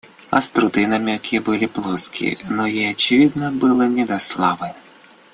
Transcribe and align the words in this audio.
Остроты 0.31 0.81
и 0.81 0.87
намеки 0.87 1.35
были 1.37 1.67
плоски, 1.67 2.39
но 2.49 2.65
ей, 2.65 2.89
очевидно, 2.89 3.51
было 3.51 3.83
не 3.83 4.03
до 4.03 4.17
славы. 4.17 4.71